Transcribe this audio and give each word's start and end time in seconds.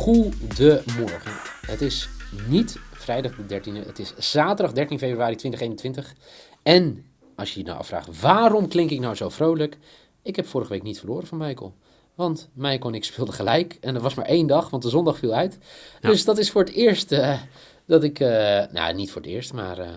Goedemorgen. 0.00 1.32
Het 1.66 1.80
is 1.80 2.08
niet 2.48 2.78
vrijdag 2.92 3.36
de 3.36 3.60
13e, 3.60 3.86
het 3.86 3.98
is 3.98 4.14
zaterdag 4.16 4.74
13 4.74 4.98
februari 4.98 5.36
2021. 5.36 6.14
En 6.62 7.04
als 7.36 7.52
je 7.54 7.60
je 7.60 7.66
nou 7.66 7.78
afvraagt, 7.78 8.20
waarom 8.20 8.68
klink 8.68 8.90
ik 8.90 9.00
nou 9.00 9.14
zo 9.14 9.28
vrolijk? 9.28 9.78
Ik 10.22 10.36
heb 10.36 10.46
vorige 10.46 10.70
week 10.70 10.82
niet 10.82 10.98
verloren 10.98 11.26
van 11.26 11.38
Michael. 11.38 11.74
Want 12.14 12.48
Michael 12.52 12.88
en 12.88 12.94
ik 12.94 13.04
speelden 13.04 13.34
gelijk. 13.34 13.78
En 13.80 13.94
er 13.94 14.00
was 14.00 14.14
maar 14.14 14.24
één 14.24 14.46
dag, 14.46 14.70
want 14.70 14.82
de 14.82 14.88
zondag 14.88 15.18
viel 15.18 15.34
uit. 15.34 15.58
Dus 16.00 16.24
dat 16.24 16.38
is 16.38 16.50
voor 16.50 16.62
het 16.62 16.72
eerst 16.72 17.12
eh, 17.12 17.40
dat 17.86 18.04
ik... 18.04 18.20
eh, 18.20 18.28
nou, 18.72 18.94
niet 18.94 19.10
voor 19.10 19.22
het 19.22 19.30
eerst, 19.30 19.52
maar 19.52 19.78
eh, 19.78 19.88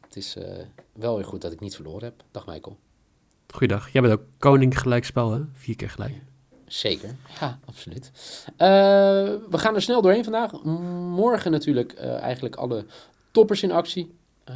het 0.00 0.16
is 0.16 0.36
wel 0.92 1.16
weer 1.16 1.24
goed 1.24 1.40
dat 1.40 1.52
ik 1.52 1.60
niet 1.60 1.74
verloren 1.74 2.04
heb. 2.04 2.22
Dag 2.30 2.46
Michael. 2.46 2.76
Goeiedag. 3.48 3.92
Jij 3.92 4.02
bent 4.02 4.14
ook 4.14 4.24
koning 4.38 4.78
gelijkspel, 4.78 5.30
hè? 5.32 5.40
Vier 5.52 5.76
keer 5.76 5.90
gelijk. 5.90 6.31
Zeker, 6.72 7.16
ja, 7.40 7.58
absoluut. 7.64 8.10
Eh, 8.56 8.68
we 9.50 9.58
gaan 9.58 9.74
er 9.74 9.82
snel 9.82 10.02
doorheen 10.02 10.24
vandaag. 10.24 10.62
Morgen 10.62 11.50
natuurlijk 11.50 11.92
eh, 11.92 12.20
eigenlijk 12.20 12.56
alle 12.56 12.84
toppers 13.30 13.62
in 13.62 13.72
actie. 13.72 14.14
Eh, 14.44 14.54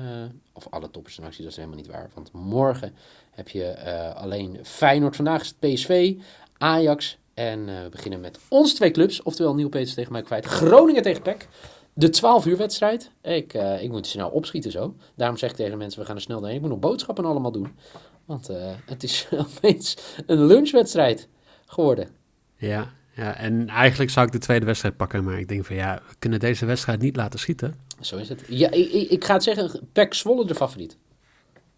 of 0.53 0.67
alle 0.71 0.91
toppers 0.91 1.19
in 1.19 1.25
actie, 1.25 1.43
dat 1.43 1.51
is 1.51 1.57
helemaal 1.57 1.79
niet 1.79 1.87
waar. 1.87 2.11
Want 2.15 2.33
morgen 2.33 2.95
heb 3.31 3.49
je 3.49 3.79
alleen 4.15 4.59
Feyenoord. 4.63 5.17
Vandaag 5.17 5.41
is 5.41 5.55
het 5.59 5.73
PSV, 5.75 6.15
Ajax. 6.59 7.19
En 7.35 7.65
we 7.65 7.89
beginnen 7.91 8.21
met 8.21 8.39
onze 8.49 8.75
twee 8.75 8.91
clubs. 8.91 9.23
Oftewel 9.23 9.55
Nieuw 9.55 9.69
Peters 9.69 9.95
tegen 9.95 10.13
mij 10.13 10.23
kwijt. 10.23 10.45
Groningen 10.45 11.03
tegen 11.03 11.23
PEC. 11.23 11.49
De 11.93 12.09
12 12.09 12.47
uur 12.47 12.57
wedstrijd. 12.57 13.11
Ik, 13.23 13.55
ik 13.81 13.91
moet 13.91 14.07
snel 14.07 14.29
opschieten 14.29 14.71
zo. 14.71 14.95
Daarom 15.15 15.37
zeg 15.37 15.51
ik 15.51 15.57
tegen 15.57 15.79
mensen, 15.79 16.01
we 16.01 16.07
gaan 16.07 16.17
er 16.17 16.23
snel 16.23 16.39
doorheen. 16.39 16.57
Ik 16.57 16.63
moet 16.63 16.71
nog 16.71 16.81
boodschappen 16.81 17.25
allemaal 17.25 17.53
doen. 17.53 17.77
Want 18.25 18.51
het 18.87 19.03
is 19.03 19.29
opeens 19.57 19.97
een 20.27 20.47
lunchwedstrijd 20.47 21.29
geworden. 21.67 22.09
Ja, 22.57 22.93
ja, 23.17 23.37
en 23.37 23.69
eigenlijk 23.69 24.11
zou 24.11 24.27
ik 24.27 24.33
de 24.33 24.39
tweede 24.39 24.67
wedstrijd 24.67 24.97
pakken, 24.97 25.25
maar 25.25 25.39
ik 25.39 25.49
denk 25.49 25.65
van 25.65 25.77
ja, 25.77 26.03
we 26.09 26.15
kunnen 26.19 26.39
deze 26.41 26.67
wedstrijd 26.67 27.01
niet 27.01 27.17
laten 27.17 27.39
schieten. 27.39 27.75
Zo 28.01 28.17
is 28.17 28.29
het. 28.29 28.43
Ja, 28.49 28.71
ik, 28.71 28.91
ik, 29.11 29.25
ga 29.25 29.33
het 29.35 29.43
zeggen, 29.43 29.81
PEC 29.93 30.15
Zwolle 30.15 30.47
de 30.47 30.55
favoriet. 30.55 30.97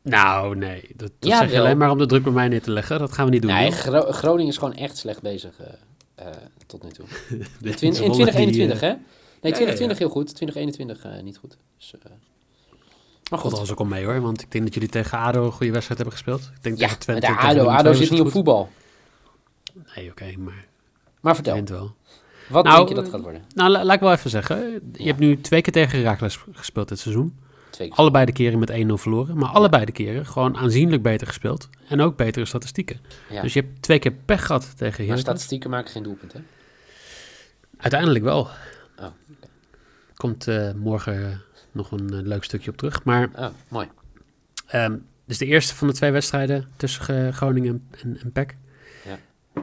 Nou, 0.02 0.56
nee, 0.56 0.80
dat, 0.96 1.10
dat 1.18 1.30
Ja, 1.30 1.38
zeg 1.38 1.46
je 1.48 1.54
wel. 1.54 1.64
alleen 1.64 1.76
maar 1.78 1.90
om 1.90 1.98
de 1.98 2.06
druk 2.06 2.22
bij 2.22 2.32
mij 2.32 2.48
neer 2.48 2.62
te 2.62 2.70
leggen. 2.70 2.98
Dat 2.98 3.12
gaan 3.12 3.24
we 3.24 3.30
niet 3.30 3.42
doen. 3.42 3.50
Nee. 3.50 3.70
Gro- 3.72 4.12
Groningen 4.12 4.52
is 4.52 4.58
gewoon 4.58 4.74
echt 4.74 4.96
slecht 4.96 5.22
bezig 5.22 5.60
eh, 5.60 6.26
eh, 6.26 6.34
tot 6.66 6.82
nu 6.82 6.90
toe. 6.90 7.06
In, 7.28 7.38
De 7.60 7.74
twin- 7.74 7.88
in 7.88 7.94
Zwolle 7.94 8.12
2021, 8.12 8.78
die, 8.80 8.88
hè? 8.88 8.94
eh, 8.94 9.00
Nee, 9.40 9.52
ja, 9.52 9.58
2020 9.58 9.98
heel 9.98 10.08
goed, 10.08 10.34
2021 10.34 11.04
eh, 11.04 11.22
niet 11.22 11.36
goed. 11.38 11.56
Dus, 11.78 11.94
eh, 11.94 12.10
maar 13.30 13.38
God, 13.38 13.50
goed. 13.50 13.60
was 13.60 13.70
ook 13.70 13.78
al 13.78 13.84
mee 13.84 14.04
hoor, 14.04 14.20
want 14.20 14.42
ik 14.42 14.50
denk 14.52 14.64
dat 14.64 14.74
jullie 14.74 14.88
tegen 14.88 15.18
ADO 15.18 15.44
een 15.44 15.52
goede 15.52 15.72
wedstrijd 15.72 16.00
hebben 16.00 16.18
gespeeld. 16.18 16.50
Ik 16.56 16.62
denk 16.62 16.78
Ja, 16.78 16.86
tegen 16.86 16.98
Twente. 17.00 17.26
de 17.26 17.36
ADO, 17.36 17.66
ADO 17.66 17.92
zit 17.92 18.10
niet 18.10 18.20
op 18.20 18.30
voetbal. 18.30 18.68
Nee, 19.96 20.10
oké, 20.10 20.36
maar 20.38 20.66
Maar 21.20 21.34
vertel, 21.34 21.54
wint 21.54 21.68
wel. 21.68 21.94
wat 22.48 22.64
Nou, 22.64 22.76
denk 22.76 22.88
je 22.88 22.94
dat 22.94 23.04
het 23.04 23.12
gaat 23.14 23.22
worden? 23.22 23.42
Nou, 23.54 23.70
la- 23.70 23.84
laat 23.84 23.94
ik 23.94 24.00
wel 24.00 24.12
even 24.12 24.30
zeggen. 24.30 24.56
Je 24.70 24.80
Ja. 24.92 25.04
hebt 25.04 25.18
nu 25.18 25.40
twee 25.40 25.60
keer 25.60 25.72
tegen 25.72 25.98
Herakles 25.98 26.38
gespeeld 26.52 26.88
dit 26.88 26.98
seizoen. 26.98 27.36
Twee 27.70 27.88
keer. 27.88 27.96
Allebei 27.96 28.24
de 28.24 28.32
keren 28.32 28.58
met 28.58 28.70
1-0 28.70 28.98
verloren. 28.98 29.36
Maar 29.38 29.48
allebei 29.48 29.84
de 29.84 29.92
keren 29.92 30.26
gewoon 30.26 30.56
aanzienlijk 30.56 31.02
beter 31.02 31.26
gespeeld. 31.26 31.68
En 31.88 32.00
ook 32.00 32.16
betere 32.16 32.44
statistieken. 32.44 33.00
Ja. 33.30 33.42
Dus 33.42 33.52
je 33.52 33.60
hebt 33.60 33.82
twee 33.82 33.98
keer 33.98 34.12
pech 34.12 34.46
gehad 34.46 34.76
tegen 34.76 35.06
maar 35.06 35.18
statistieken 35.18 35.70
maken 35.70 35.90
geen 35.90 36.02
doelpunt, 36.02 36.32
hè? 36.32 36.40
Uiteindelijk 37.76 38.24
wel. 38.24 38.48
Oh, 39.00 39.06
Komt 40.16 40.46
eh, 40.48 40.72
morgen 40.72 41.24
eh, 41.30 41.36
nog 41.72 41.90
een 41.90 42.10
eh, 42.12 42.20
leuk 42.22 42.44
stukje 42.44 42.70
op 42.70 42.76
terug. 42.76 43.04
Maar 43.04 43.28
Oh, 43.36 43.46
mooi. 43.68 43.88
ehm 44.66 44.96
dus 45.24 45.38
de 45.38 45.46
eerste 45.46 45.74
van 45.74 45.88
de 45.88 45.94
twee 45.94 46.10
wedstrijden 46.10 46.68
tussen 46.76 47.32
Groningen 47.34 47.88
en, 48.02 48.18
en 48.22 48.32
PEC. 48.32 48.56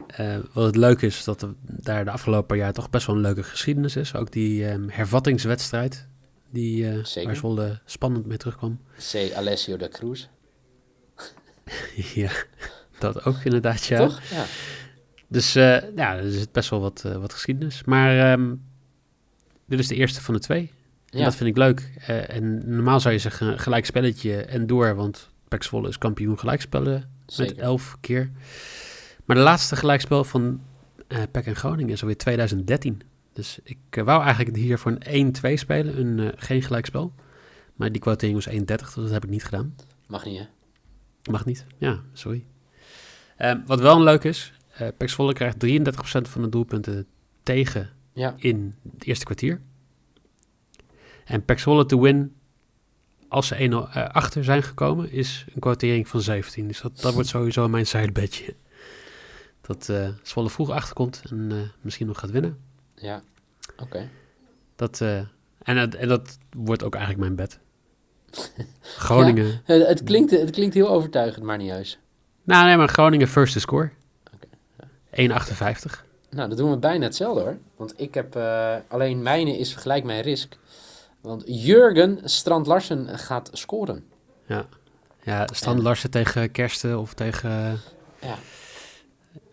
Eh, 0.06 0.36
wat 0.52 0.64
het 0.64 0.76
leuke 0.76 1.06
is, 1.06 1.24
dat 1.24 1.42
er 1.42 1.54
daar 1.60 2.04
de 2.04 2.10
afgelopen 2.10 2.56
jaar 2.56 2.72
toch 2.72 2.90
best 2.90 3.06
wel 3.06 3.16
een 3.16 3.22
leuke 3.22 3.42
geschiedenis 3.42 3.96
is. 3.96 4.14
Ook 4.14 4.32
die 4.32 4.66
ehm, 4.68 4.88
hervattingswedstrijd, 4.88 6.06
die, 6.50 7.04
Zeker. 7.04 7.28
waar 7.28 7.36
Zwolle 7.36 7.80
spannend 7.84 8.26
mee 8.26 8.36
terugkwam. 8.36 8.80
C. 9.12 9.32
Alessio 9.34 9.76
de 9.76 9.88
Cruz. 9.88 10.26
ja, 12.14 12.30
dat 12.98 13.24
ook 13.24 13.36
inderdaad, 13.44 13.84
ja. 13.84 13.98
Toch? 13.98 14.20
Ja. 14.30 14.44
Dus 15.28 15.54
eh, 15.54 15.96
ja, 15.96 16.16
er 16.16 16.30
zit 16.30 16.52
best 16.52 16.70
wel 16.70 16.80
wat, 16.80 17.02
wat 17.02 17.32
geschiedenis. 17.32 17.84
Maar 17.84 18.32
ehm, 18.32 18.54
dit 19.66 19.78
is 19.78 19.88
de 19.88 19.94
eerste 19.94 20.22
van 20.22 20.34
de 20.34 20.40
twee. 20.40 20.70
En 21.10 21.24
dat 21.24 21.34
vind 21.34 21.50
ik 21.50 21.56
leuk. 21.56 21.90
En 22.06 22.74
normaal 22.74 23.00
zou 23.00 23.14
je 23.14 23.20
zeggen 23.20 23.58
gelijk 23.58 23.86
spelletje 23.86 24.42
en 24.42 24.66
door, 24.66 24.94
want 24.94 25.30
PEC 25.48 25.62
Zwolle 25.62 25.88
is 25.88 25.98
kampioen 25.98 26.38
gelijkspellen 26.38 27.10
met 27.36 27.54
elf 27.54 27.96
keer. 28.00 28.30
Maar 29.26 29.36
de 29.36 29.42
laatste 29.42 29.76
gelijkspel 29.76 30.24
van 30.24 30.60
eh 31.06 31.22
PEC 31.30 31.46
en 31.46 31.56
Groningen 31.56 31.92
is 31.92 32.00
alweer 32.00 32.16
2013. 32.16 33.02
Dus 33.32 33.58
ik 33.62 33.78
eh, 33.90 34.04
wou 34.04 34.22
eigenlijk 34.22 34.56
hier 34.56 34.78
voor 34.78 34.96
een 34.98 35.34
1-2 35.36 35.52
spelen, 35.58 35.98
een, 36.00 36.18
eh, 36.20 36.32
geen 36.36 36.62
gelijkspel. 36.62 37.12
Maar 37.74 37.92
die 37.92 38.00
quotering 38.00 38.44
was 38.44 38.48
1,30, 38.54 38.64
dus 38.94 38.94
dat 39.04 39.10
heb 39.10 39.24
ik 39.24 39.30
niet 39.30 39.44
gedaan. 39.44 39.74
Mag 40.06 40.24
niet, 40.24 40.38
hè? 40.38 40.44
Mag 41.30 41.44
niet. 41.44 41.66
Ja, 41.78 42.00
sorry. 42.12 42.44
Wat 43.66 43.80
wel 43.80 43.96
een 43.96 44.02
leuk 44.02 44.24
is, 44.24 44.52
eh 44.72 44.88
PEC 44.96 45.08
Zwolle 45.08 45.32
krijgt 45.32 45.58
33% 45.58 46.28
van 46.28 46.42
de 46.42 46.48
doelpunten 46.48 47.06
tegen 47.42 47.90
Ja. 48.12 48.34
in 48.36 48.74
het 48.92 49.04
eerste 49.04 49.24
kwartier. 49.24 49.60
En 51.24 51.44
PEC 51.44 51.58
Zwolle 51.58 51.86
to 51.86 52.00
win, 52.00 52.34
als 53.28 53.46
ze 53.46 53.54
1-0 53.58 53.88
eh, 53.90 54.04
achter 54.08 54.44
zijn 54.44 54.62
gekomen, 54.62 55.10
is 55.10 55.44
een 55.54 55.60
quotering 55.60 56.08
van 56.08 56.20
17. 56.20 56.68
Dus 56.68 56.80
dat, 56.80 57.00
dat 57.00 57.14
wordt 57.14 57.28
sowieso 57.28 57.68
mijn 57.68 57.86
sidebedje. 57.86 58.54
Dat 59.66 59.88
eh 59.88 60.08
Zwolle 60.22 60.50
vroeg 60.50 60.70
achterkomt 60.70 61.22
en 61.30 61.48
eh, 61.50 61.56
misschien 61.80 62.06
nog 62.06 62.18
gaat 62.18 62.30
winnen. 62.30 62.58
Ja. 62.94 63.22
Oké. 63.76 64.08
Dat, 64.76 65.00
eh, 65.00 65.18
en, 65.62 65.98
en 65.98 66.08
dat 66.08 66.38
wordt 66.56 66.82
ook 66.82 66.94
eigenlijk 66.94 67.24
mijn 67.24 67.36
bed. 67.36 67.58
Groningen. 68.80 69.60
Het, 69.64 69.86
het, 69.86 70.02
klinkt, 70.02 70.30
het 70.30 70.50
klinkt 70.50 70.74
heel 70.74 70.88
overtuigend, 70.88 71.44
maar 71.44 71.56
niet 71.56 71.66
juist. 71.66 71.98
Nou 72.44 72.66
nee, 72.66 72.76
maar 72.76 72.88
Groningen 72.88 73.28
first 73.28 73.52
to 73.52 73.60
score. 73.60 73.90
Oké, 74.34 74.46
1,58. 75.28 76.04
Nou, 76.30 76.48
dat 76.48 76.58
doen 76.58 76.70
we 76.70 76.76
bijna 76.78 77.04
hetzelfde 77.04 77.40
hoor. 77.40 77.56
Want 77.76 78.00
ik 78.00 78.14
heb 78.14 78.36
alleen 78.88 79.22
mijne 79.22 79.58
is 79.58 79.74
gelijk 79.74 80.04
mijn 80.04 80.22
risk. 80.22 80.56
Want 81.20 81.42
Jurgen 81.46 82.20
Strand 82.24 82.66
Larsen 82.66 83.18
gaat 83.18 83.50
scoren. 83.52 84.04
Ja. 84.46 84.66
Ja, 85.22 85.46
Stan 85.52 85.76
En- 85.76 85.82
Larsen 85.82 86.10
tegen 86.10 86.50
Kersten 86.50 86.98
of 86.98 87.14
tegen... 87.14 87.80
Ja. 88.20 88.38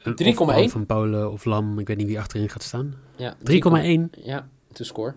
Een- 0.03 0.15
3,1. 0.15 0.27
of 0.41 0.45
Paul 0.55 0.69
van 0.69 0.85
Polen 0.85 1.31
of 1.31 1.45
Lam. 1.45 1.79
Ik 1.79 1.87
weet 1.87 1.97
niet 1.97 2.07
wie 2.07 2.19
achterin 2.19 2.49
gaat 2.49 2.63
staan. 2.63 2.93
3,1. 2.93 2.95
Ja, 3.15 3.35
3,1. 3.43 4.09
Ja, 4.23 4.47
to 4.71 4.83
score. 4.83 5.13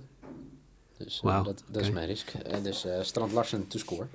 Dus 0.98 1.20
eh, 1.24 1.44
dat, 1.44 1.62
dat 1.70 1.82
is 1.82 1.90
mijn 1.90 2.06
risk. 2.06 2.28
Eh, 2.30 2.62
dus 2.62 2.84
eh, 2.84 3.02
Strand 3.02 3.32
Larsen 3.32 3.66
to 3.68 3.78
score. 3.78 4.06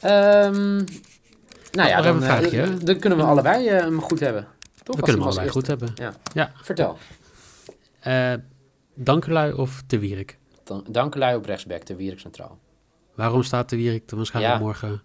Ehm, 0.00 0.76
nou 1.72 1.88
ja, 1.88 1.96
nog 1.96 2.04
dan, 2.04 2.22
vraagje, 2.22 2.74
dan 2.76 2.98
kunnen 2.98 3.18
we 3.18 3.24
allebei 3.24 3.68
hem 3.68 4.00
goed 4.00 4.20
hebben. 4.20 4.46
Toch? 4.82 4.96
We 4.96 5.02
kunnen 5.02 5.20
hem 5.20 5.30
allebei 5.30 5.48
goed 5.50 5.66
hebben. 5.66 5.92
Ja. 5.94 6.14
Ja. 6.34 6.52
Vertel. 6.62 6.98
Eh 8.00 8.34
Dankelui 8.94 9.52
of 9.52 9.82
De 9.86 9.98
Wierik? 9.98 10.38
Dan, 10.64 10.84
Dankelui 10.90 11.34
op 11.36 11.44
rechtsback, 11.44 11.86
de 11.86 11.96
Wierik 11.96 12.18
Centraal. 12.18 12.58
Waarom 13.14 13.42
staat 13.42 13.68
De 13.70 13.76
Wierik 13.76 14.08
dan 14.08 14.18
waarschijnlijk 14.18 14.54
Ja. 14.54 14.60
morgen, 14.60 15.02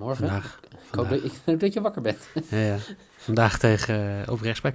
Morgen? 0.00 0.16
vandaag, 0.16 0.60
Ik 0.62 0.68
hoop 0.70 1.06
vandaag, 1.06 1.22
dat, 1.22 1.32
ik 1.46 1.60
dat 1.60 1.72
je 1.72 1.80
wakker 1.80 2.02
bent. 2.02 2.28
ja, 2.48 2.58
ja. 2.58 2.78
vandaag 3.16 3.58
tegen 3.58 4.26
eh, 4.26 4.42
rechtsback? 4.42 4.74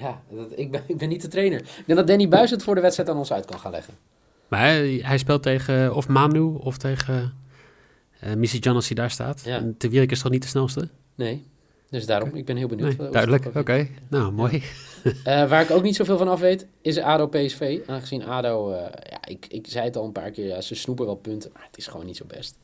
Ja, 0.00 0.22
dat, 0.30 0.58
ik, 0.58 0.70
ben, 0.70 0.82
ik 0.86 0.98
ben 0.98 1.08
niet 1.08 1.22
de 1.22 1.28
trainer. 1.28 1.60
Ik 1.60 1.82
denk 1.86 1.98
dat 1.98 2.06
Danny 2.06 2.28
Buis 2.28 2.50
het 2.50 2.62
voor 2.62 2.74
de 2.74 2.80
wedstrijd 2.80 3.08
aan 3.08 3.16
ons 3.16 3.32
uit 3.32 3.44
kan 3.44 3.58
gaan 3.58 3.70
leggen. 3.70 3.94
Maar 4.48 4.60
hij, 4.60 5.00
hij 5.02 5.18
speelt 5.18 5.42
tegen 5.42 5.94
of 5.94 6.08
Manu 6.08 6.40
of 6.40 6.78
tegen 6.78 7.34
eh 8.20 8.34
Missy 8.34 8.58
John 8.58 8.76
als 8.76 8.86
hij 8.86 8.96
daar 8.96 9.10
staat. 9.10 9.42
Ja. 9.44 9.56
En 9.56 9.74
De 9.78 9.88
Wierik 9.88 10.10
is 10.10 10.20
toch 10.20 10.32
niet 10.32 10.42
de 10.42 10.48
snelste? 10.48 10.88
Nee, 11.14 11.46
dus 11.90 12.06
daarom. 12.06 12.34
Ik 12.34 12.44
ben 12.44 12.56
heel 12.56 12.68
benieuwd. 12.68 12.96
Nee, 12.96 13.06
eh, 13.06 13.12
duidelijk. 13.12 13.56
Oké, 13.56 13.88
nou 14.08 14.32
mooi. 14.32 14.62
Eh, 15.24 15.48
waar 15.48 15.62
ik 15.62 15.70
ook 15.70 15.82
niet 15.82 15.96
zoveel 15.96 16.18
van 16.18 16.28
af 16.28 16.40
weet, 16.40 16.66
is 16.80 16.98
ADO 16.98 17.26
PSV. 17.26 17.80
Aangezien 17.86 18.24
ADO, 18.24 18.72
eh, 18.72 18.80
ja, 19.10 19.18
ik, 19.24 19.46
ik 19.48 19.66
zei 19.68 19.84
het 19.84 19.96
al 19.96 20.04
een 20.04 20.12
paar 20.12 20.30
keer, 20.30 20.46
ja, 20.46 20.60
ze 20.60 20.74
snoepen 20.74 21.06
wel 21.06 21.14
punten, 21.14 21.50
maar 21.52 21.64
het 21.66 21.76
is 21.76 21.86
gewoon 21.86 22.06
niet 22.06 22.16
zo 22.16 22.24
best. 22.24 22.56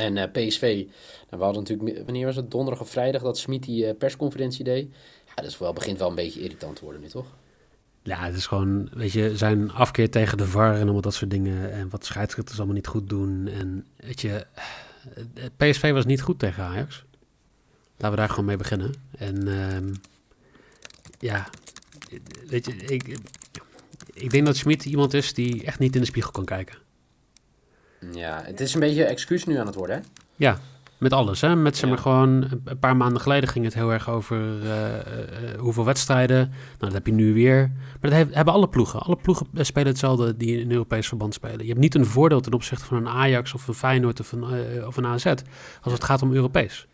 En 0.00 0.16
eh, 0.16 0.30
PSV, 0.32 0.62
nou, 0.62 0.86
we 1.28 1.44
hadden 1.44 1.62
natuurlijk, 1.62 2.04
wanneer 2.04 2.26
was 2.26 2.36
het, 2.36 2.50
donderdag 2.50 2.82
of 2.82 2.90
vrijdag, 2.90 3.22
dat 3.22 3.38
Smit 3.38 3.62
die 3.62 3.86
eh, 3.86 3.96
persconferentie 3.96 4.64
deed. 4.64 4.94
Ja, 5.26 5.34
dat 5.34 5.44
is 5.44 5.58
wel, 5.58 5.72
begint 5.72 5.98
wel 5.98 6.08
een 6.08 6.14
beetje 6.14 6.40
irritant 6.40 6.76
te 6.76 6.84
worden 6.84 7.00
nu, 7.00 7.08
toch? 7.08 7.26
Ja, 8.02 8.24
het 8.24 8.36
is 8.36 8.46
gewoon, 8.46 8.88
weet 8.92 9.12
je, 9.12 9.36
zijn 9.36 9.72
afkeer 9.72 10.10
tegen 10.10 10.38
de 10.38 10.46
VAR 10.46 10.74
en 10.74 10.82
allemaal 10.82 11.00
dat 11.00 11.14
soort 11.14 11.30
dingen. 11.30 11.72
En 11.72 11.90
wat 11.90 12.04
scheidsrechters 12.04 12.56
allemaal 12.58 12.76
niet 12.76 12.86
goed 12.86 13.08
doen. 13.08 13.48
En 13.48 13.86
weet 13.96 14.20
je, 14.20 14.46
eh, 15.34 15.44
PSV 15.56 15.92
was 15.92 16.04
niet 16.04 16.22
goed 16.22 16.38
tegen 16.38 16.64
Ajax. 16.64 17.04
Laten 17.96 18.10
we 18.10 18.16
daar 18.16 18.28
gewoon 18.28 18.44
mee 18.44 18.56
beginnen. 18.56 18.94
En 19.18 19.48
ehm, 19.48 19.94
ja, 21.18 21.48
weet 22.46 22.66
je, 22.66 22.74
ik, 22.74 23.18
ik 24.12 24.30
denk 24.30 24.46
dat 24.46 24.56
Schmid 24.56 24.84
iemand 24.84 25.14
is 25.14 25.34
die 25.34 25.64
echt 25.64 25.78
niet 25.78 25.94
in 25.94 26.00
de 26.00 26.06
spiegel 26.06 26.32
kan 26.32 26.44
kijken. 26.44 26.78
Ja, 28.12 28.40
het 28.44 28.60
is 28.60 28.74
een 28.74 28.80
beetje 28.80 29.04
excuus 29.04 29.44
nu 29.44 29.56
aan 29.56 29.66
het 29.66 29.74
worden, 29.74 29.96
hè? 29.96 30.02
Ja, 30.36 30.58
met 30.98 31.12
alles. 31.12 31.40
Hè? 31.40 31.56
Met 31.56 31.76
zeg 31.76 31.88
maar 31.88 31.98
Ja. 31.98 32.02
gewoon 32.04 32.28
een- 32.64 32.78
paar 32.78 32.96
maanden 32.96 33.20
geleden 33.22 33.48
ging 33.48 33.64
het 33.64 33.74
heel 33.74 33.92
erg 33.92 34.10
over 34.10 34.62
eh, 34.62 34.96
eh, 34.98 35.58
hoeveel 35.58 35.84
wedstrijden. 35.84 36.36
Nou, 36.48 36.52
dat 36.78 36.92
heb 36.92 37.06
je 37.06 37.12
nu 37.12 37.34
weer. 37.34 37.68
Maar 37.68 38.10
dat 38.10 38.12
heeft- 38.12 38.34
hebben 38.34 38.54
alle 38.54 38.68
ploegen. 38.68 39.00
Alle 39.00 39.16
ploegen 39.16 39.46
eh, 39.54 39.64
spelen 39.64 39.88
hetzelfde 39.88 40.36
die 40.36 40.54
in 40.56 40.60
een 40.66 40.72
Europees 40.72 41.08
verband 41.08 41.34
spelen. 41.34 41.60
Je 41.60 41.66
hebt 41.68 41.78
niet 41.80 41.94
een 41.94 42.06
voordeel 42.06 42.40
ten 42.40 42.52
opzichte 42.52 42.84
van 42.84 42.96
een 42.96 43.08
Ajax 43.08 43.54
of 43.54 43.68
een 43.68 43.74
Feyenoord 43.74 44.20
of 44.20 44.32
een, 44.32 44.42
eh, 44.42 44.86
of 44.86 44.96
een 44.96 45.06
AZ 45.06 45.26
als 45.82 45.92
het 45.92 46.04
gaat 46.04 46.22
om 46.22 46.32
Europees. 46.32 46.86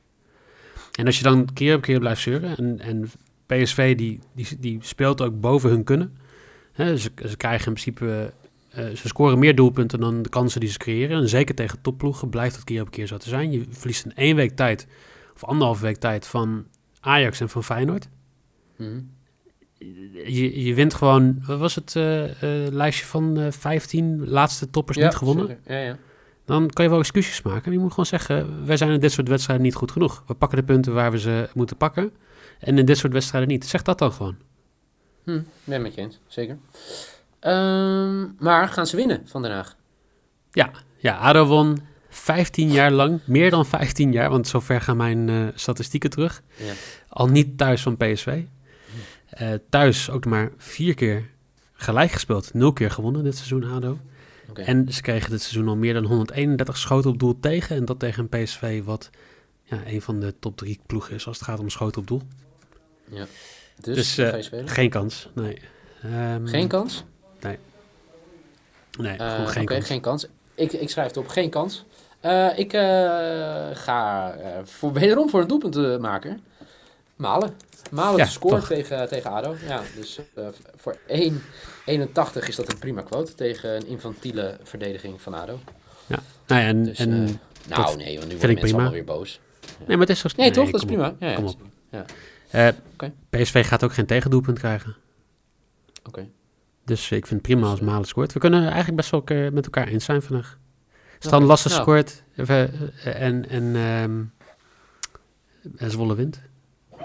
En 0.99 1.06
als 1.06 1.17
je 1.19 1.23
dan 1.25 1.49
keer 1.52 1.75
op 1.76 1.82
keer 1.82 1.99
blijft 1.99 2.20
zeuren 2.20 2.56
en, 2.56 2.81
en 2.81 3.11
PSV 3.47 3.97
die, 3.97 4.19
die, 4.35 4.47
die 4.61 4.79
speelt 4.81 5.20
ook 5.23 5.41
boven 5.41 5.70
hun 5.70 5.85
kunnen. 5.85 6.17
Hè, 6.73 6.97
ze, 6.97 7.11
ze 7.29 7.37
krijgen 7.37 7.67
in 7.67 7.73
principe 7.73 8.32
eh, 8.76 8.96
ze 8.96 9.08
scoren 9.08 9.38
meer 9.38 9.55
doelpunten 9.55 10.00
dan 10.00 10.23
de 10.23 10.28
kansen 10.28 10.61
die 10.61 10.69
ze 10.69 10.78
creëren. 10.78 11.20
En 11.20 11.28
zeker 11.28 11.55
tegen 11.55 11.81
topploegen 11.81 12.28
blijft 12.28 12.55
dat 12.55 12.64
keer 12.64 12.82
op 12.82 12.90
keer 12.90 13.06
zo 13.06 13.17
te 13.17 13.28
zijn. 13.28 13.52
Je 13.52 13.64
verliest 13.70 14.05
in 14.05 14.14
één 14.14 14.37
week 14.37 14.56
tijd, 14.56 14.87
of 15.34 15.44
anderhalve 15.44 15.82
week 15.82 15.96
tijd, 15.96 16.26
van 16.26 16.67
Ajax 17.00 17.40
en 17.40 17.49
van 17.49 17.64
Feyenoord. 17.64 18.08
Mhm. 18.76 19.00
Je, 20.26 20.64
je 20.64 20.75
wint 20.75 20.94
gewoon, 20.94 21.43
wat 21.46 21.58
was 21.58 21.75
het 21.75 21.96
eh, 21.96 22.25
eh, 22.25 22.73
lijstje 22.73 23.06
van 23.06 23.38
eh 23.38 23.50
15 23.50 24.28
laatste 24.28 24.70
toppers 24.70 24.99
niet 24.99 25.14
gewonnen? 25.14 25.58
Ja, 25.67 25.78
ja. 25.78 25.96
Dan 26.44 26.70
kan 26.70 26.84
je 26.84 26.90
wel 26.90 27.00
excuses 27.00 27.43
maken. 27.43 27.73
Je 27.73 27.78
moet 27.78 27.90
gewoon 27.90 28.06
zeggen, 28.06 28.67
wij 28.67 28.76
zijn 28.76 28.90
in 28.90 29.00
dit 29.00 29.12
soort 29.12 29.28
wedstrijden 29.28 29.64
niet 29.64 29.75
goed 29.75 29.90
genoeg. 29.90 30.25
We 30.26 30.34
pakken 30.34 30.58
de 30.58 30.64
punten 30.64 30.94
waar 30.94 31.11
we 31.11 31.19
ze 31.19 31.49
moeten 31.55 31.76
pakken. 31.76 32.12
En 32.58 32.78
in 32.78 32.84
dit 32.84 32.99
soort 32.99 33.12
wedstrijden 33.12 33.49
niet. 33.49 33.67
Zeg 33.67 33.82
dat 33.82 33.99
dan 33.99 34.12
gewoon. 34.12 34.37
Hm, 35.25 35.40
ben 35.64 35.82
met 35.82 35.94
je 35.94 36.00
eens, 36.00 36.20
zeker. 36.26 36.58
Ehm, 37.41 38.27
maar 38.38 38.69
gaan 38.69 38.87
ze 38.87 38.97
winnen 38.97 39.23
van 39.25 39.43
Den 39.43 39.50
Haag? 39.50 39.77
Ja, 40.97 41.17
ADO 41.17 41.44
won 41.44 41.79
15 42.09 42.71
jaar 42.71 42.91
lang, 42.91 43.21
meer 43.25 43.50
dan 43.50 43.67
15 43.67 44.12
jaar, 44.12 44.31
want 44.31 44.49
zover 44.49 44.81
gaan 44.81 44.97
mijn 44.97 45.29
eh, 45.29 45.47
statistieken 45.55 46.11
terug. 46.11 46.43
Ja. 46.56 46.73
Al 47.09 47.27
niet 47.27 47.59
thuis 47.59 47.83
van 47.83 47.97
PSV. 47.97 48.43
Eh, 49.27 49.53
thuis 49.71 50.11
ook 50.11 50.25
maar 50.25 50.50
vier 50.56 50.94
keer 50.94 51.31
gelijk 51.73 52.11
gespeeld, 52.11 52.55
nul 52.55 52.73
keer 52.73 52.91
gewonnen 52.91 53.25
dit 53.25 53.37
seizoen 53.37 53.65
ADO. 53.65 53.99
En 54.55 54.93
ze 54.93 55.03
kregen 55.03 55.31
dit 55.31 55.43
seizoen 55.43 55.69
al 55.69 55.77
meer 55.77 55.94
dan 55.94 56.05
131 56.05 56.77
schoten 56.77 57.11
op 57.11 57.19
doel 57.19 57.41
tegen. 57.41 57.77
En 57.77 57.85
dat 57.85 57.99
tegen 57.99 58.29
een 58.31 58.43
PSV 58.44 58.85
wat 58.85 59.11
ja, 59.62 59.79
een 59.87 60.03
van 60.03 60.21
de 60.21 60.35
top 60.38 60.56
drie 60.56 60.81
ploegen 60.87 61.15
is 61.15 61.27
als 61.27 61.38
het 61.38 61.47
gaat 61.47 61.59
om 61.59 61.71
schoten 61.71 62.00
op 62.00 62.06
doel. 62.06 62.23
Dus, 63.81 64.15
Dus, 64.15 64.50
eh? 64.50 64.62
Geen 64.67 64.91
kans, 64.91 65.29
nee. 65.35 65.59
Ehm, 66.03 66.47
Geen 66.47 66.69
kans? 66.69 67.05
Nee, 68.98 69.19
gewoon 69.19 69.48
geen 69.48 69.64
kans. 69.64 69.87
geen 69.87 70.00
kans. 70.00 70.26
Ik, 70.54 70.72
ik 70.72 70.90
schrijf 70.90 71.08
het 71.08 71.16
op, 71.16 71.28
geen 71.28 71.50
kans. 71.50 71.84
Eh, 72.20 72.58
ik 72.58 72.72
eh, 72.72 72.81
ga 73.72 74.34
voor, 74.64 74.93
wederom 75.00 75.31
voor 75.31 75.40
een 75.40 75.48
doelpunt 75.48 76.00
maken. 76.00 76.40
Malen. 77.16 77.54
Malen 77.90 78.16
Ja, 78.16 78.28
toch. 78.40 78.66
tegen, 78.66 79.08
tegen 79.08 79.31
ADO. 79.31 79.56
Ja, 79.66 79.82
dus 79.96 80.20
voor 80.76 80.98
1,81 81.08 82.46
is 82.46 82.56
dat 82.56 82.72
een 82.72 82.78
prima 82.78 83.02
quote 83.02 83.34
tegen 83.34 83.76
een 83.76 83.87
infantiele 83.87 84.58
verdediging 84.62 85.22
van 85.22 85.34
ADO. 85.34 85.58
Nou 86.46 86.60
ja, 86.60 86.69
en, 86.69 86.84
Dus, 86.84 86.99
en, 86.99 87.25
nee, 87.25 87.38
nou 87.69 87.96
nee, 87.96 88.19
want 88.19 88.28
nu 88.28 88.37
worden 88.37 88.54
mensen 88.54 88.75
allemaal 88.75 88.92
weer 88.92 89.04
boos. 89.04 89.40
maar 89.87 89.99
het 89.99 90.08
is 90.08 90.20
zo... 90.20 90.28
Nee, 90.37 90.50
toch? 90.50 90.64
Dat 90.64 90.75
is 90.75 90.81
op. 90.81 90.87
prima. 90.87 91.14
Ja, 91.19 91.28
ja, 91.28 91.34
kom 91.34 91.46
op. 91.46 91.60
Oké. 92.92 93.12
PSV 93.31 93.66
gaat 93.66 93.84
ook 93.84 93.92
geen 93.92 94.06
tegendoelpunt 94.06 94.58
krijgen. 94.58 94.96
Oké. 96.04 96.28
Dus 96.87 97.11
ik 97.11 97.27
vind 97.27 97.31
het 97.31 97.43
prima 97.43 97.67
als 97.67 97.81
Malen 97.81 98.06
scoort. 98.06 98.33
We 98.33 98.38
kunnen 98.38 98.62
eigenlijk 98.62 98.97
best 98.97 99.11
wel 99.11 99.50
met 99.50 99.65
elkaar 99.65 99.88
eens 99.88 100.05
zijn 100.05 100.23
vandaag. 100.23 100.59
Stan 101.19 101.38
Oké, 101.38 101.47
Lasse 101.47 101.69
nou. 101.69 101.81
scoort 101.81 102.23
even, 102.37 102.93
eh, 103.05 103.23
en, 103.23 103.49
en, 103.49 103.77
ehm, 103.77 104.23
en 105.77 105.91
Zwolle 105.91 106.15
wint. 106.15 106.41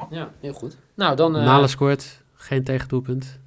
Ja, 0.10 0.32
heel 0.40 0.54
goed. 0.54 0.78
Nou, 0.94 1.16
dan, 1.16 1.38
eh, 1.38 1.46
Malen 1.46 1.70
scoort, 1.70 2.24
geen 2.34 2.64
tegendoelpunt. 2.64 3.40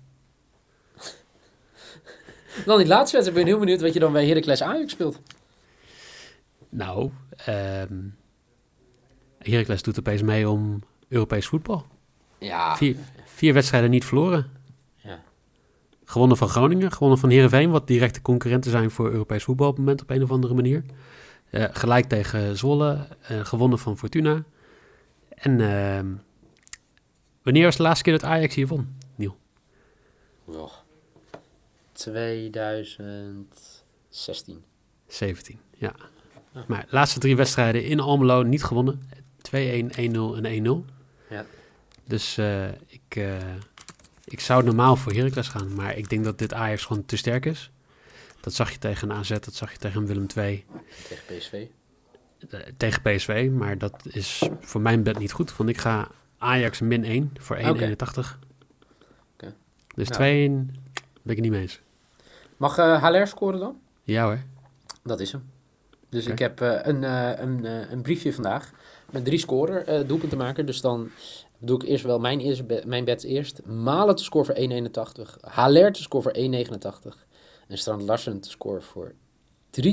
dan 2.67 2.79
die 2.79 2.87
laatste 2.87 3.17
wedstrijd. 3.17 3.27
Ik 3.27 3.35
ben 3.35 3.47
heel 3.47 3.59
benieuwd 3.59 3.81
wat 3.81 3.93
je 3.93 4.01
dan 4.01 4.13
bij 4.13 4.27
Heracles 4.27 4.63
Ajax 4.63 4.93
speelt. 4.93 5.21
Nou, 6.69 7.11
ehm 7.37 7.95
Heracles 9.39 9.83
doet 9.83 9.99
opeens 9.99 10.23
mee 10.23 10.49
om 10.49 10.83
Europees 11.09 11.47
voetbal. 11.47 11.87
Ja, 12.39 12.77
Vier, 12.77 12.97
vier 13.25 13.53
wedstrijden 13.53 13.91
niet 13.91 14.05
verloren. 14.05 14.51
Gewonnen 16.05 16.37
van 16.37 16.49
Groningen, 16.49 16.93
gewonnen 16.93 17.19
van 17.19 17.31
Heerenveen, 17.31 17.71
wat 17.71 17.87
directe 17.87 18.23
concurrenten 18.23 18.71
zijn 18.71 18.91
voor 18.91 19.11
Europees 19.11 19.45
voetbal 19.45 19.69
op 19.69 19.77
het 19.77 19.85
moment 19.85 20.03
op 20.03 20.11
een 20.11 20.23
of 20.23 20.31
andere 20.31 20.55
manier. 20.55 20.85
Eh, 21.51 21.65
gelijk 21.73 22.05
tegen 22.05 22.57
Zwolle, 22.57 23.09
eh, 23.21 23.45
gewonnen 23.45 23.79
van 23.79 23.99
Fortuna. 23.99 24.45
En 25.29 25.61
ehm, 25.61 26.07
wanneer 27.43 27.65
was 27.65 27.77
de 27.77 27.83
laatste 27.83 28.05
keer 28.05 28.13
dat 28.13 28.25
Ajax 28.25 28.55
hier 28.55 28.67
won? 28.67 28.99
Niel? 29.15 29.37
Oh. 30.45 30.73
2016. 31.93 34.65
17, 35.07 35.59
ja. 35.79 35.95
Ja. 36.53 36.65
Maar 36.67 36.81
de 36.81 36.97
laatste 36.97 37.19
drie 37.19 37.37
wedstrijden 37.37 37.85
in 37.85 38.01
Almelo 38.01 38.43
niet 38.43 38.65
gewonnen. 38.65 39.09
2-1, 39.43 39.91
1-0 39.97 40.37
en 40.37 40.45
1-0. 40.45 40.85
Ja. 41.31 41.45
Dus 42.05 42.39
eh, 42.39 42.69
ik, 42.87 43.19
ik 44.25 44.41
zou 44.41 44.65
normaal 44.65 44.97
voor 44.97 45.13
Heracles 45.13 45.49
gaan. 45.49 45.75
Maar 45.75 45.97
ik 45.97 46.09
denk 46.09 46.25
dat 46.25 46.39
dit 46.39 46.53
Ajax 46.53 46.85
gewoon 46.85 47.05
te 47.05 47.17
sterk 47.17 47.47
is. 47.47 47.71
Dat 48.41 48.53
zag 48.55 48.71
je 48.71 48.79
tegen 48.79 49.13
AZ, 49.13 49.29
dat 49.29 49.55
zag 49.55 49.73
je 49.73 49.79
tegen 49.79 50.07
Willem 50.07 50.27
II, 50.37 50.65
Tegen 51.09 51.25
PSV. 51.39 51.67
eh, 52.51 52.61
tegen 52.77 53.03
PSV. 53.03 53.49
Maar 53.53 53.79
dat 53.79 53.95
is 54.11 54.49
voor 54.61 54.81
mijn 54.81 55.03
bet 55.03 55.19
niet 55.19 55.33
goed. 55.33 55.57
Want 55.57 55.71
ik 55.71 55.79
ga 55.79 56.09
Ajax 56.39 56.81
min 56.81 57.05
1 57.05 57.33
voor 57.41 57.57
1,81. 57.57 58.39
Oké. 59.33 59.55
Dus 59.95 60.09
Nou. 60.09 60.21
2 60.21 60.49
ben 60.49 60.67
ik 61.23 61.37
het 61.37 61.41
niet 61.41 61.51
mee 61.51 61.61
eens. 61.61 61.81
Mag 62.57 62.79
eh 62.79 63.03
Haller 63.03 63.27
scoren 63.27 63.61
dan? 63.61 63.79
Ja 64.03 64.25
hoor. 64.25 64.39
Dat 65.03 65.21
is 65.21 65.33
hem. 65.33 65.51
Dus 66.09 66.27
ik 66.27 66.39
heb 66.39 66.61
eh, 66.61 66.79
een, 66.83 67.03
een, 67.43 67.65
een 67.93 68.03
briefje 68.03 68.33
vandaag 68.33 68.71
met 69.11 69.25
drie 69.25 69.39
scorer 69.39 69.87
eh 69.87 70.09
doelpunten 70.09 70.39
maken. 70.39 70.67
Dus 70.67 70.81
dan 70.81 71.11
doe 71.65 71.83
ik 71.83 71.89
eerst 71.89 72.05
wel 72.05 72.19
mijn, 72.19 72.41
eerste 72.41 72.65
be- 72.65 72.83
mijn 72.87 73.05
bets 73.05 73.25
eerst. 73.25 73.67
Malen 73.67 74.17
te 74.17 74.25
scoren 74.25 74.47
voor 74.47 75.25
1,81. 75.25 75.37
Haller 75.41 75.93
te 75.93 76.03
scoren 76.03 76.33
voor 76.33 76.43
1,89. 77.15 77.27
En 77.69 77.79
Strand 77.79 78.03
Larsen 78.03 78.41
te 78.41 78.51
scoren 78.51 78.83
voor 78.83 79.13
3,1. 79.71 79.85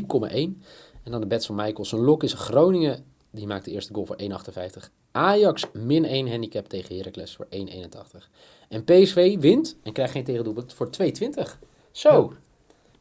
En 1.03 1.11
dan 1.11 1.21
de 1.21 1.27
bets 1.27 1.45
van 1.45 1.55
Michael. 1.55 1.85
Zijn 1.85 2.01
lok 2.01 2.23
is 2.23 2.33
Groningen. 2.33 3.05
Die 3.31 3.47
maakt 3.47 3.65
de 3.65 3.71
eerste 3.71 3.93
goal 3.93 4.05
voor 4.05 4.15
1,58. 4.21 4.89
Ajax 5.11 5.65
min 5.73 6.05
1 6.05 6.29
handicap 6.29 6.67
tegen 6.69 6.97
Heracles 6.97 7.35
voor 7.35 7.47
1,81. 7.49 8.27
En 8.69 8.83
PSV 8.83 9.37
wint 9.39 9.75
en 9.83 9.93
krijgt 9.93 10.11
geen 10.13 10.23
tegendoelpunt 10.23 10.73
voor 10.73 10.89
2,20. 11.01 11.57
Zo, 11.91 12.33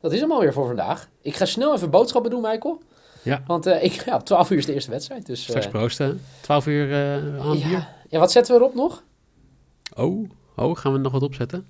dat 0.00 0.12
is 0.12 0.20
hem 0.20 0.32
alweer 0.32 0.52
voor 0.52 0.66
vandaag. 0.66 1.08
Ik 1.20 1.36
ga 1.36 1.44
snel 1.44 1.74
even 1.74 1.90
boodschappen 1.90 2.30
doen, 2.30 2.40
Michael. 2.40 2.82
Ja. 3.22 3.42
Want 3.46 3.66
eh, 3.66 3.82
ik, 3.84 3.92
ja, 3.92 4.14
op 4.14 4.24
12 4.24 4.50
uur 4.50 4.58
is 4.58 4.66
de 4.66 4.72
eerste 4.74 4.90
wedstrijd. 4.90 5.26
Dus, 5.26 5.42
Straks 5.42 5.64
eh, 5.66 5.72
proosten. 5.72 6.20
12 6.40 6.66
uur 6.66 6.92
eh 6.92 7.14
aan 7.40 7.52
bier. 7.52 7.68
ja. 7.70 7.98
Ja, 8.10 8.18
wat 8.18 8.32
zetten 8.32 8.54
we 8.54 8.60
erop 8.60 8.74
nog? 8.74 9.02
Oh, 9.96 10.30
oh, 10.56 10.76
gaan 10.76 10.92
we 10.92 10.98
nog 10.98 11.12
wat 11.12 11.22
opzetten? 11.22 11.66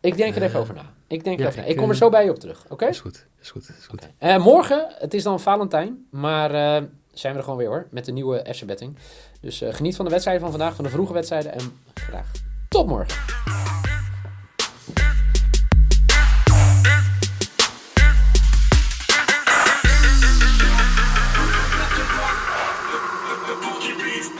Ik 0.00 0.16
denk 0.16 0.36
er 0.36 0.42
even 0.42 0.54
Eh, 0.54 0.60
over 0.60 0.74
na. 0.74 0.92
Ik 1.06 1.24
denk 1.24 1.38
er 1.38 1.44
ja, 1.44 1.50
even 1.50 1.60
na. 1.60 1.66
ik, 1.66 1.72
Ik 1.72 1.76
kom 1.78 1.86
er 1.88 1.94
eh, 1.94 2.00
zo 2.00 2.08
bij 2.10 2.24
je 2.24 2.30
op 2.30 2.38
terug, 2.38 2.64
oké? 2.68 2.86
Is 2.86 3.00
goed, 3.00 3.26
is 3.40 3.50
goed, 3.50 3.68
is 3.78 3.86
goed. 3.86 4.08
Eh, 4.18 4.44
morgen, 4.44 4.86
het 4.98 5.14
is 5.14 5.22
dan 5.22 5.40
Valentijn, 5.40 6.06
maar 6.10 6.50
zijn 7.12 7.32
we 7.32 7.38
er 7.38 7.44
gewoon 7.44 7.58
weer 7.58 7.68
hoor, 7.68 7.86
met 7.90 8.04
de 8.04 8.12
nieuwe 8.12 8.46
FC 8.54 8.64
Betting. 8.66 8.96
Dus 9.40 9.62
geniet 9.68 9.96
van 9.96 10.04
de 10.04 10.10
wedstrijden 10.10 10.42
van 10.42 10.52
vandaag, 10.52 10.74
van 10.74 10.84
de 10.84 10.90
vroege 10.90 11.12
wedstrijden 11.12 11.52
en 11.52 11.72
graag 11.94 12.30
tot 12.68 12.86
morgen. 12.86 13.71